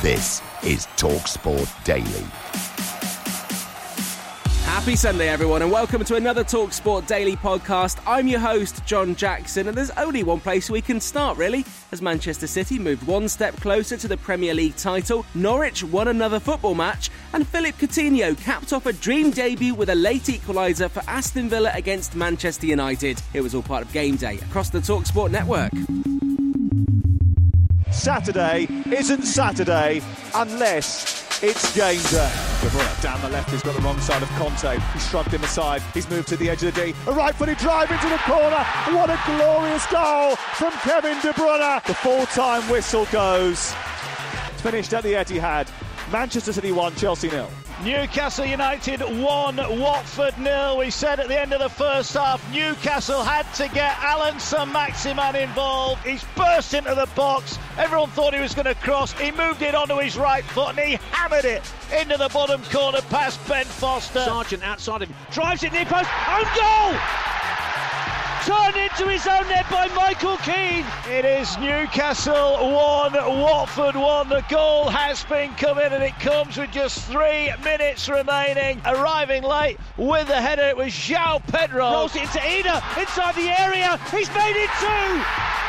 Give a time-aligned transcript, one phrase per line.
[0.00, 2.24] This is TalkSport Daily.
[4.62, 8.00] Happy Sunday, everyone, and welcome to another TalkSport Daily podcast.
[8.06, 12.00] I'm your host, John Jackson, and there's only one place we can start, really, as
[12.00, 16.76] Manchester City moved one step closer to the Premier League title, Norwich won another football
[16.76, 21.48] match, and Philippe Coutinho capped off a dream debut with a late equaliser for Aston
[21.48, 23.20] Villa against Manchester United.
[23.34, 25.72] It was all part of game day across the TalkSport network.
[27.98, 30.00] Saturday isn't Saturday
[30.32, 32.32] unless it's game day.
[32.62, 34.80] De Bruyne down the left, he's got the wrong side of Kanté.
[34.92, 35.82] He's shrugged him aside.
[35.94, 36.94] He's moved to the edge of the D.
[37.08, 38.64] A right-footed drive into the corner.
[38.96, 41.84] What a glorious goal from Kevin De Bruyne.
[41.86, 43.74] The full-time whistle goes.
[44.52, 45.68] It's finished at the Etihad.
[46.12, 47.50] Manchester City 1, Chelsea nil.
[47.84, 50.78] Newcastle United 1, Watford nil.
[50.78, 55.36] We said at the end of the first half, Newcastle had to get Alan Saint-Maximin
[55.36, 56.02] involved.
[56.04, 57.56] He's burst into the box.
[57.78, 59.12] Everyone thought he was going to cross.
[59.12, 61.62] He moved it onto his right foot and he hammered it
[61.96, 64.24] into the bottom corner past Ben Foster.
[64.24, 67.37] Sargent outside him, drives it near post, own goal!
[68.48, 70.86] Turned into his own net by Michael Keane.
[71.06, 74.30] It is Newcastle 1, Watford 1.
[74.30, 78.80] The goal has been coming and it comes with just three minutes remaining.
[78.86, 81.90] Arriving late with the header, it was João Pedro.
[81.90, 84.00] Rolls it into Ina, inside the area.
[84.10, 85.67] He's made it two.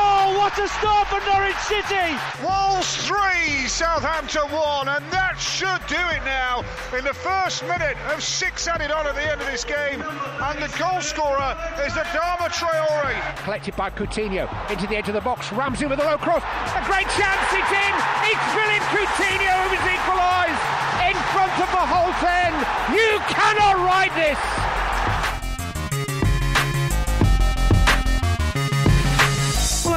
[0.00, 2.16] Oh, what a start for Norwich City!
[2.40, 6.64] Wolves 3, Southampton 1, and that should do it now
[6.96, 10.00] in the first minute of six added on at the end of this game.
[10.00, 11.52] And the goal scorer
[11.84, 13.12] is Adama Traore.
[13.44, 15.52] Collected by Coutinho into the edge of the box.
[15.52, 16.42] Ramsey with a low cross.
[16.72, 17.94] A great chance, it's in!
[18.24, 20.64] It's Philippe Coutinho who has equalised
[21.12, 22.56] in front of the Holte End.
[22.96, 24.79] You cannot write this!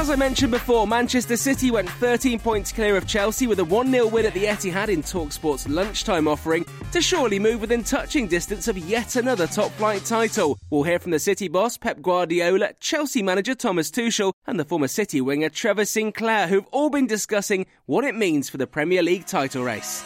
[0.04, 3.90] As I mentioned before, Manchester City went 13 points clear of Chelsea with a 1
[3.90, 8.68] 0 win at the Etihad in Talksport's lunchtime offering to surely move within touching distance
[8.68, 10.58] of yet another top flight title.
[10.68, 14.88] We'll hear from the City boss Pep Guardiola, Chelsea manager Thomas Tuchel, and the former
[14.88, 19.24] City winger Trevor Sinclair, who've all been discussing what it means for the Premier League
[19.24, 20.02] title race.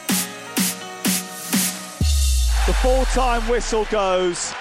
[2.66, 4.54] The full-time whistle goes.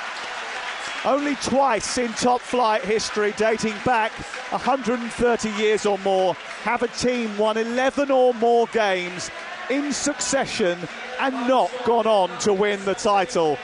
[1.08, 4.12] Only twice in top flight history, dating back
[4.52, 9.32] 130 years or more, have a team won 11 or more games
[9.70, 10.78] in succession
[11.22, 13.58] and not gone on to win the title.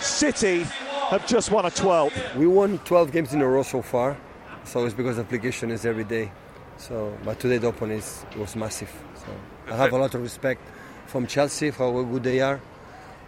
[0.00, 0.64] City
[1.10, 2.34] have just won a 12th.
[2.34, 4.16] We won 12 games in a row so far,
[4.64, 6.32] so it's because application is every day.
[6.78, 8.90] So, but today the open is was massive.
[9.14, 10.62] So I have a lot of respect
[11.06, 12.60] from Chelsea for how good they are.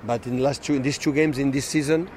[0.02, 2.10] But in the last two, in these two games in this season,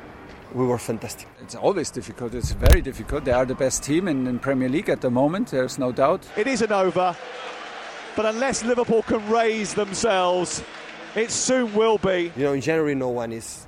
[0.54, 1.28] we were fantastic.
[1.42, 2.34] It's always difficult.
[2.34, 3.26] It's very difficult.
[3.26, 5.50] They are the best team in, in Premier League at the moment.
[5.50, 6.28] There's no doubt.
[6.38, 7.16] It isn't over,
[8.16, 10.64] but unless Liverpool can raise themselves,
[11.16, 12.32] it soon will be.
[12.36, 13.66] You know, in January, no one is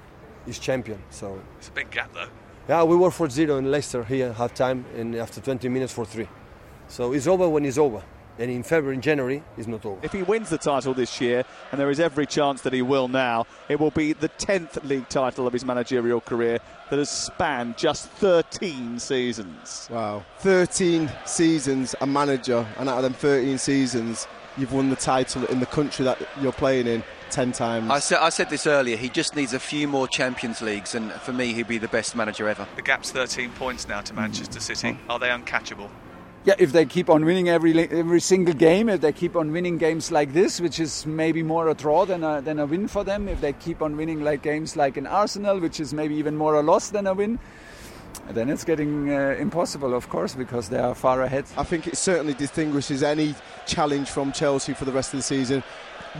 [0.47, 1.01] is champion.
[1.09, 2.29] So it's a big gap, though.
[2.67, 6.27] Yeah, we were 4-0 in Leicester here half time, and after 20 minutes, for three.
[6.87, 8.03] So it's over when it's over.
[8.37, 9.99] And in February, in January, it's not over.
[10.03, 13.07] If he wins the title this year, and there is every chance that he will
[13.07, 16.59] now, it will be the 10th league title of his managerial career
[16.89, 19.87] that has spanned just 13 seasons.
[19.89, 20.25] Wow.
[20.39, 24.27] 13 seasons a manager, and out of them 13 seasons,
[24.57, 27.89] you've won the title in the country that you're playing in 10 times.
[27.89, 31.11] I said, I said this earlier, he just needs a few more Champions Leagues, and
[31.11, 32.67] for me, he'd be the best manager ever.
[32.75, 34.93] The gap's 13 points now to Manchester City.
[34.93, 35.11] Hmm.
[35.11, 35.89] Are they uncatchable?
[36.45, 39.79] Yeah, if they keep on winning every every single game, if they keep on winning
[39.79, 43.03] games like this, which is maybe more a draw than a, than a win for
[43.03, 46.37] them, if they keep on winning like games like in Arsenal, which is maybe even
[46.37, 47.39] more a loss than a win,
[48.29, 51.45] then it's getting uh, impossible, of course, because they are far ahead.
[51.57, 53.33] I think it certainly distinguishes any
[53.65, 55.63] challenge from Chelsea for the rest of the season.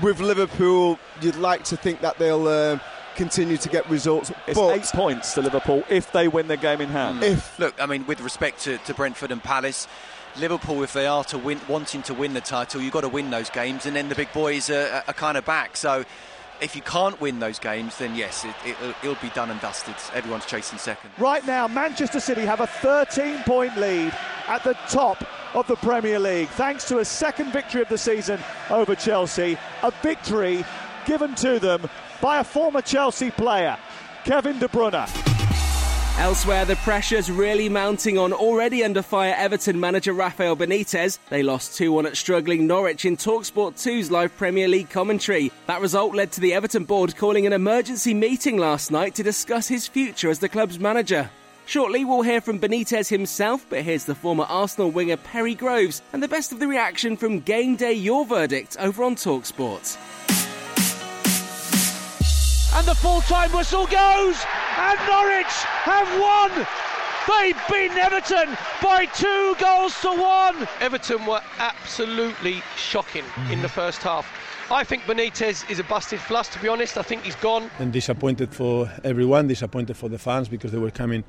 [0.01, 2.79] With Liverpool, you'd like to think that they'll uh,
[3.15, 4.31] continue to get results.
[4.47, 7.23] It's but eight points to Liverpool if they win their game in hand.
[7.23, 9.87] If look, I mean, with respect to, to Brentford and Palace.
[10.37, 13.29] Liverpool, if they are to win, wanting to win the title, you've got to win
[13.29, 15.77] those games, and then the big boys are, are kind of back.
[15.77, 16.03] So,
[16.61, 19.95] if you can't win those games, then yes, it, will it, be done and dusted.
[20.13, 21.11] Everyone's chasing second.
[21.17, 24.13] Right now, Manchester City have a 13 point lead
[24.47, 25.23] at the top
[25.53, 28.39] of the Premier League, thanks to a second victory of the season
[28.69, 29.57] over Chelsea.
[29.83, 30.65] A victory
[31.05, 31.89] given to them
[32.21, 33.77] by a former Chelsea player,
[34.23, 35.07] Kevin De Bruyne.
[36.17, 41.19] Elsewhere, the pressure's really mounting on already under fire Everton manager Rafael Benitez.
[41.29, 45.51] They lost 2 1 at struggling Norwich in Talksport 2's live Premier League commentary.
[45.67, 49.67] That result led to the Everton board calling an emergency meeting last night to discuss
[49.67, 51.29] his future as the club's manager.
[51.65, 56.23] Shortly, we'll hear from Benitez himself, but here's the former Arsenal winger Perry Groves and
[56.23, 59.97] the best of the reaction from Game Day Your Verdict over on Talksport.
[62.85, 64.45] And the full time whistle goes,
[64.77, 65.55] and Norwich
[65.85, 66.67] have won.
[67.27, 70.67] They've beaten Everton by two goals to one.
[70.79, 73.53] Everton were absolutely shocking mm-hmm.
[73.53, 74.31] in the first half.
[74.69, 76.95] I think Benitez is a busted flush, to be honest.
[76.95, 77.71] I think he's gone.
[77.79, 81.23] And disappointed for everyone, disappointed for the fans because they were coming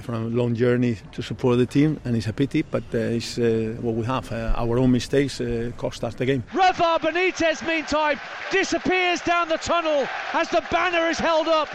[0.00, 3.38] from a long journey to support the team, and it's a pity, but uh, it's
[3.38, 4.30] uh, what we have.
[4.30, 6.42] Uh, our own mistakes uh, cost us the game.
[6.54, 8.20] Rafa Benitez, meantime,
[8.50, 11.68] disappears down the tunnel as the banner is held up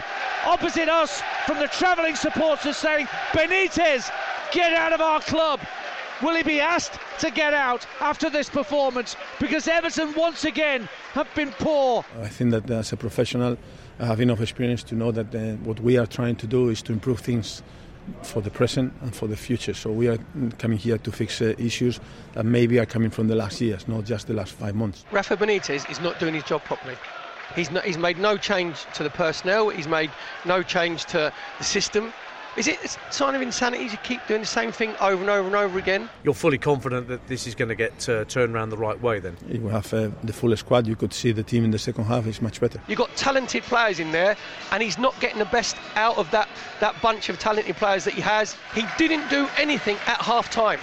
[0.46, 4.10] opposite us from the travelling supporters saying, Benitez,
[4.52, 5.60] get out of our club.
[6.22, 9.16] Will he be asked to get out after this performance?
[9.40, 12.04] Because Everton once again have been poor.
[12.22, 13.58] I think that as a professional,
[13.98, 16.82] I have enough experience to know that uh, what we are trying to do is
[16.82, 17.62] to improve things
[18.22, 19.74] for the present and for the future.
[19.74, 20.18] So we are
[20.58, 22.00] coming here to fix uh, issues
[22.32, 25.04] that maybe are coming from the last years, not just the last five months.
[25.10, 26.96] Rafa Benitez is not doing his job properly.
[27.54, 29.68] He's, not, he's made no change to the personnel.
[29.68, 30.10] He's made
[30.44, 32.12] no change to the system.
[32.56, 35.46] Is it a sign of insanity to keep doing the same thing over and over
[35.46, 36.08] and over again?
[36.22, 39.18] You're fully confident that this is going to get uh, turned around the right way
[39.18, 39.36] then?
[39.48, 42.04] If we have uh, the full squad, you could see the team in the second
[42.04, 42.80] half is much better.
[42.86, 44.36] You've got talented players in there,
[44.70, 46.48] and he's not getting the best out of that,
[46.78, 48.56] that bunch of talented players that he has.
[48.72, 50.78] He didn't do anything at half time.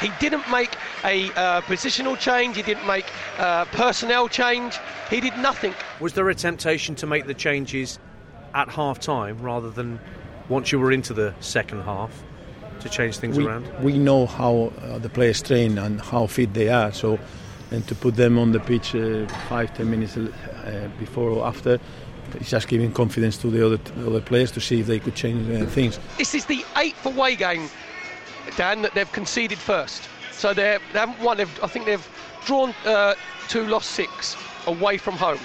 [0.00, 0.74] He didn't make
[1.04, 2.56] a uh, positional change.
[2.56, 3.06] He didn't make
[3.38, 4.76] uh, personnel change.
[5.08, 5.72] He did nothing.
[6.00, 8.00] Was there a temptation to make the changes
[8.54, 10.00] at half time rather than
[10.48, 12.22] once you were into the second half
[12.80, 13.68] to change things we, around?
[13.82, 16.92] We know how uh, the players train and how fit they are.
[16.92, 17.18] So,
[17.70, 21.78] and to put them on the pitch uh, five, ten minutes uh, before or after,
[22.34, 25.14] it's just giving confidence to the other the other players to see if they could
[25.14, 25.98] change uh, things.
[26.18, 27.68] This is the eighth away game,
[28.56, 30.08] Dan, that they've conceded first.
[30.32, 31.36] So they haven't won.
[31.36, 32.08] They've, I think they've
[32.44, 33.14] drawn uh,
[33.48, 34.36] two, lost six
[34.66, 35.38] away from home.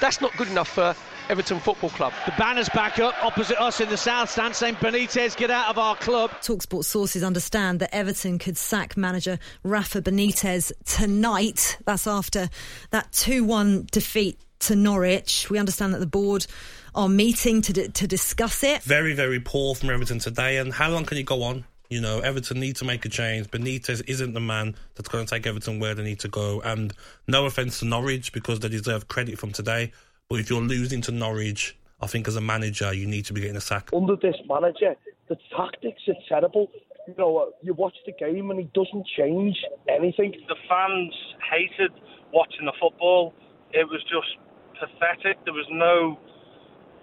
[0.00, 0.94] That's not good enough for
[1.32, 2.12] Everton Football Club.
[2.26, 5.78] The banner's back up opposite us in the south stand saying Benitez, get out of
[5.78, 6.30] our club.
[6.42, 11.78] Talksport sources understand that Everton could sack manager Rafa Benitez tonight.
[11.86, 12.50] That's after
[12.90, 15.48] that 2 1 defeat to Norwich.
[15.48, 16.46] We understand that the board
[16.94, 18.82] are meeting to, to discuss it.
[18.82, 20.58] Very, very poor from Everton today.
[20.58, 21.64] And how long can you go on?
[21.88, 23.50] You know, Everton need to make a change.
[23.50, 26.60] Benitez isn't the man that's going to take Everton where they need to go.
[26.60, 26.92] And
[27.26, 29.92] no offence to Norwich because they deserve credit from today.
[30.32, 33.42] But if you're losing to Norwich, I think as a manager, you need to be
[33.42, 33.90] getting a sack.
[33.92, 34.96] Under this manager,
[35.28, 36.70] the tactics are terrible.
[37.06, 39.58] You know, uh, you watch the game and he doesn't change
[39.90, 40.32] anything.
[40.48, 41.12] The fans
[41.50, 41.92] hated
[42.32, 43.34] watching the football.
[43.74, 44.38] It was just
[44.80, 45.36] pathetic.
[45.44, 46.18] There was no.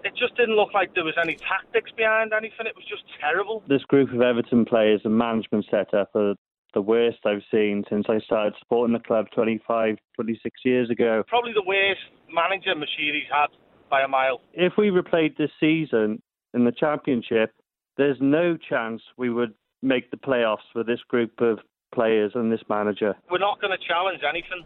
[0.02, 2.66] It just didn't look like there was any tactics behind anything.
[2.66, 3.62] It was just terrible.
[3.68, 6.34] This group of Everton players and management setup are
[6.74, 11.22] the worst I've seen since I started supporting the club 25, 26 years ago.
[11.28, 12.00] Probably the worst
[12.32, 13.48] manager Moshiri's had
[13.90, 14.40] by a mile.
[14.52, 16.22] If we replayed this season
[16.54, 17.52] in the Championship,
[17.96, 21.58] there's no chance we would make the playoffs for this group of
[21.94, 23.14] players and this manager.
[23.30, 24.64] We're not going to challenge anything.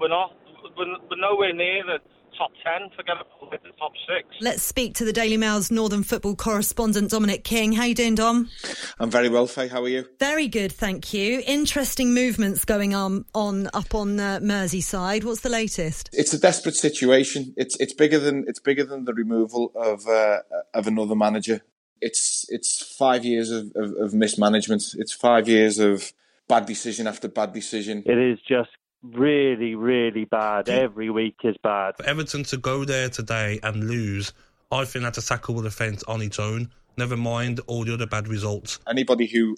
[0.00, 0.32] We're not.
[0.76, 1.98] We're, we're nowhere near the
[2.36, 4.28] top 10, forget about the top six.
[4.40, 7.72] Let's speak to the Daily Mail's Northern football correspondent, Dominic King.
[7.72, 8.50] How you doing, Dom?
[8.98, 9.68] I'm very well, Faye.
[9.68, 10.06] How are you?
[10.18, 11.42] Very good, thank you.
[11.46, 15.24] Interesting movements going on, on up on uh, Merseyside.
[15.24, 16.10] What's the latest?
[16.12, 17.54] It's a desperate situation.
[17.56, 20.38] It's it's bigger than it's bigger than the removal of uh,
[20.74, 21.62] of another manager.
[22.00, 24.94] It's it's five years of, of, of mismanagement.
[24.96, 26.12] It's five years of
[26.48, 28.02] bad decision after bad decision.
[28.04, 28.70] It is just
[29.02, 30.68] really, really bad.
[30.68, 31.96] Every week is bad.
[31.96, 34.32] For Everton to go there today and lose,
[34.70, 36.70] I think that's a sackable offence on its own.
[36.96, 38.78] Never mind all the other bad results.
[38.88, 39.56] Anybody who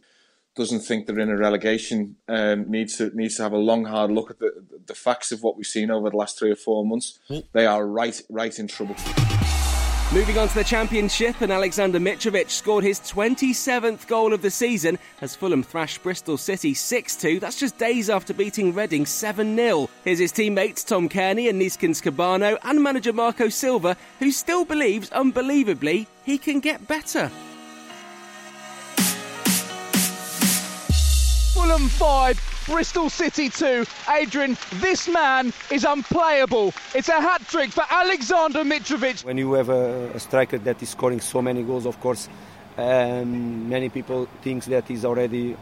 [0.54, 4.10] doesn't think they're in a relegation um, needs to needs to have a long, hard
[4.10, 6.84] look at the the facts of what we've seen over the last three or four
[6.86, 7.18] months.
[7.52, 8.94] They are right right in trouble.
[10.14, 14.96] Moving on to the Championship, and Alexander Mitrovic scored his 27th goal of the season
[15.20, 17.40] as Fulham thrashed Bristol City 6 2.
[17.40, 19.90] That's just days after beating Reading 7 0.
[20.04, 25.10] Here's his teammates Tom Cairney and Neeskens Kebano, and manager Marco Silva, who still believes,
[25.10, 27.28] unbelievably, he can get better.
[31.54, 33.84] Fulham 5, Bristol City 2.
[34.10, 36.72] Adrian, this man is unplayable.
[36.94, 39.24] It's a hat trick for Alexander Mitrovic.
[39.24, 42.28] When you have a, a striker that is scoring so many goals, of course,
[42.78, 45.56] um, many people think that he's already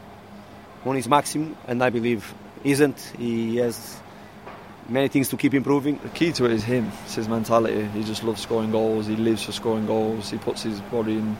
[0.85, 2.33] on his maximum, and I believe
[2.63, 2.99] isn't.
[3.17, 3.99] He has
[4.87, 5.99] many things to keep improving.
[6.01, 6.89] The key to it is him.
[7.03, 7.83] It's his mentality.
[7.85, 9.07] He just loves scoring goals.
[9.07, 10.29] He lives for scoring goals.
[10.29, 11.35] He puts his body in,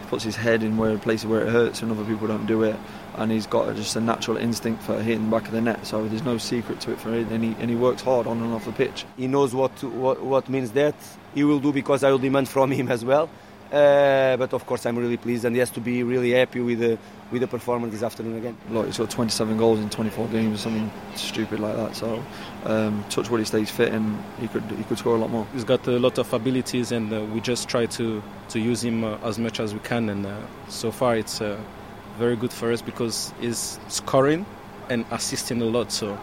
[0.00, 2.62] he puts his head in where places where it hurts, and other people don't do
[2.62, 2.76] it.
[3.18, 5.86] And he's got just a natural instinct for hitting the back of the net.
[5.86, 8.40] So there's no secret to it for him, and he, and he works hard on
[8.40, 9.04] and off the pitch.
[9.16, 10.94] He knows what, to, what what means that.
[11.34, 13.28] He will do because I will demand from him as well.
[13.72, 16.78] Uh, but of course, I'm really pleased, and he has to be really happy with
[16.78, 16.98] the
[17.30, 18.56] with the performance this afternoon again.
[18.70, 21.94] Like he's got 27 goals in 24 games, something stupid like that.
[21.94, 22.24] So,
[22.64, 25.46] um, touch wood, he stays fit, and he could he could score a lot more.
[25.52, 29.04] He's got a lot of abilities, and uh, we just try to to use him
[29.04, 30.08] uh, as much as we can.
[30.08, 31.60] And uh, so far, it's uh,
[32.18, 34.44] very good for us because he's scoring
[34.90, 35.92] and assisting a lot.
[35.92, 36.18] So.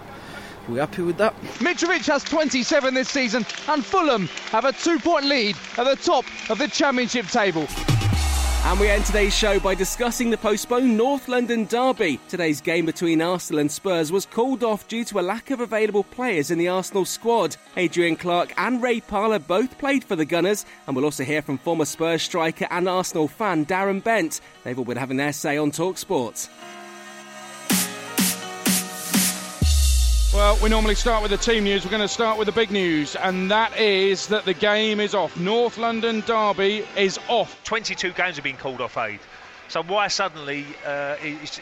[0.67, 1.39] We're happy with that.
[1.59, 6.25] Mitrovic has 27 this season, and Fulham have a two point lead at the top
[6.49, 7.67] of the Championship table.
[8.65, 12.19] And we end today's show by discussing the postponed North London derby.
[12.27, 16.03] Today's game between Arsenal and Spurs was called off due to a lack of available
[16.03, 17.57] players in the Arsenal squad.
[17.77, 21.59] Adrian Clarke and Ray Parlour both played for the Gunners, and we'll also hear from
[21.59, 24.41] former Spurs striker and Arsenal fan Darren Bent.
[24.63, 26.49] They've all been having their say on Talksport.
[30.35, 31.85] Well, we normally start with the team news.
[31.85, 35.15] We're going to start with the big news, and that is that the game is
[35.15, 35.37] off.
[35.37, 37.63] North London Derby is off.
[37.63, 39.21] 22 games have been called off aid.
[39.69, 41.15] So why suddenly uh,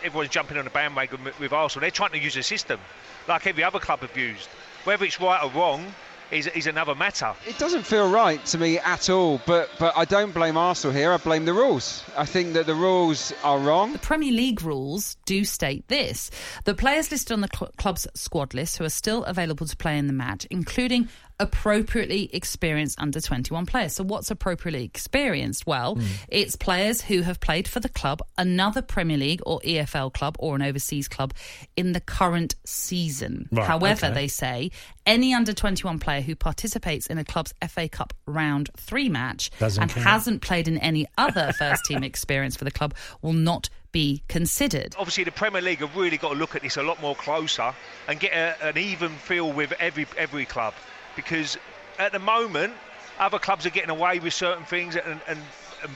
[0.03, 1.81] everyone's jumping on the bandwagon with, with Arsenal?
[1.81, 2.79] They're trying to use a system
[3.27, 4.49] like every other club have used.
[4.85, 5.93] Whether it's right or wrong
[6.33, 7.33] is, is another matter.
[7.47, 11.11] It doesn't feel right to me at all, but but I don't blame Arsenal here.
[11.11, 12.03] I blame the rules.
[12.17, 13.93] I think that the rules are wrong.
[13.93, 16.31] The Premier League rules do state this:
[16.65, 19.97] the players listed on the cl- club's squad list who are still available to play
[19.97, 21.07] in the match, including
[21.43, 23.93] appropriately experienced under 21 players.
[23.93, 25.67] So, what's appropriately experienced?
[25.67, 26.05] Well, mm.
[26.29, 30.55] it's players who have played for the club, another Premier League or EFL club, or
[30.55, 31.33] an overseas club
[31.75, 33.49] in the current season.
[33.51, 34.15] Right, However, okay.
[34.15, 34.71] they say
[35.05, 39.81] any under 21 player who participates in a club's FA Cup round three match Doesn't
[39.81, 40.07] and count.
[40.07, 44.95] hasn't played in any other first team experience for the club will not be considered.
[44.97, 47.73] Obviously, the Premier League have really got to look at this a lot more closer
[48.07, 50.73] and get a, an even feel with every every club
[51.15, 51.57] because
[51.99, 52.73] at the moment,
[53.19, 55.39] other clubs are getting away with certain things and, and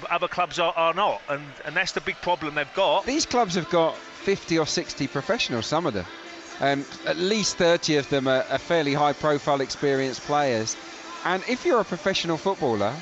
[0.10, 1.22] other clubs are, are not.
[1.30, 3.06] And, and that's the big problem they've got.
[3.06, 6.06] These clubs have got 50 or 60 professionals, some of them.
[6.60, 10.76] Um, at least 30 of them are, are fairly high profile, experienced players.
[11.24, 12.94] And if you're a professional footballer,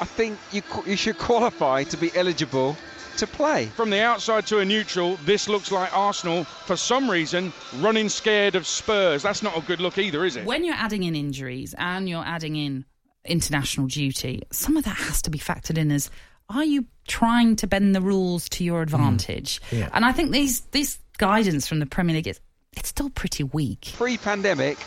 [0.00, 2.76] I think you, you should qualify to be eligible
[3.18, 3.66] to play.
[3.66, 8.54] From the outside to a neutral, this looks like Arsenal, for some reason, running scared
[8.54, 9.22] of Spurs.
[9.22, 10.44] That's not a good look either, is it?
[10.44, 12.84] When you're adding in injuries and you're adding in
[13.24, 16.10] international duty, some of that has to be factored in as
[16.48, 19.60] are you trying to bend the rules to your advantage?
[19.70, 19.90] Mm, yeah.
[19.92, 22.40] And I think these this guidance from the Premier League is
[22.76, 23.92] it's still pretty weak.
[23.96, 24.78] Pre-pandemic,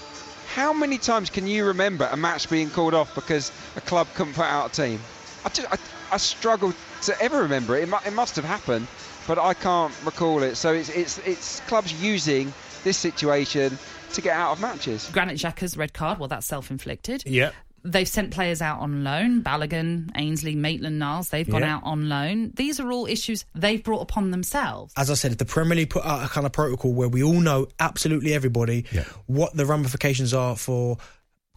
[0.54, 4.34] how many times can you remember a match being called off because a club couldn't
[4.34, 5.00] put out a team?
[5.44, 5.78] I, just, I,
[6.12, 6.74] I struggle
[7.04, 7.84] to ever remember it.
[7.84, 8.88] It, mu- it must have happened,
[9.28, 10.56] but I can't recall it.
[10.56, 13.78] So it's it's it's clubs using this situation
[14.14, 15.10] to get out of matches.
[15.12, 17.24] Granit Xhaka's red card, well, that's self-inflicted.
[17.26, 17.52] Yeah.
[17.84, 19.42] They've sent players out on loan.
[19.42, 21.78] Balogun, Ainsley, Maitland Niles, they've gone yeah.
[21.78, 22.52] out on loan.
[22.56, 24.94] These are all issues they've brought upon themselves.
[24.98, 27.24] As I said, if the Premier League put out a kind of protocol where we
[27.24, 29.06] all know absolutely everybody yeah.
[29.28, 30.98] what the ramifications are for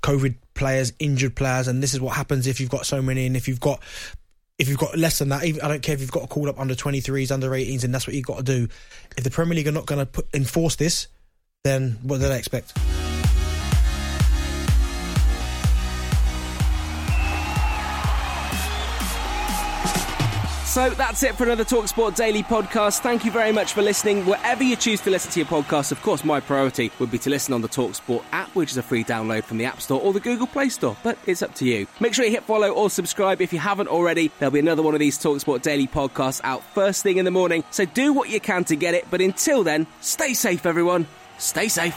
[0.03, 3.37] COVID players, injured players, and this is what happens if you've got so many, and
[3.37, 3.83] if you've got
[4.59, 6.49] if you've got less than that, even, I don't care if you've got to call
[6.49, 8.69] up under 23s, under 18s, and that's what you've got to do.
[9.17, 11.09] If the Premier League are not going to enforce this,
[11.65, 12.77] then what do they expect?
[20.73, 23.01] So that's it for another Talksport Daily podcast.
[23.01, 24.25] Thank you very much for listening.
[24.25, 27.29] Wherever you choose to listen to your podcast, of course, my priority would be to
[27.29, 30.15] listen on the Talksport app, which is a free download from the App Store or
[30.15, 31.87] the Google Play Store, but it's up to you.
[32.01, 34.31] Make sure you hit follow or subscribe if you haven't already.
[34.39, 37.65] There'll be another one of these Talksport Daily podcasts out first thing in the morning,
[37.71, 39.07] so do what you can to get it.
[39.11, 41.07] But until then, stay safe, everyone.
[41.37, 41.95] Stay safe.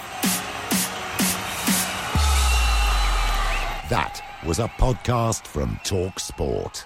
[3.89, 6.85] That was a podcast from Talk Sport.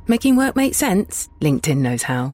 [0.11, 1.29] Making work make sense?
[1.39, 2.33] LinkedIn knows how.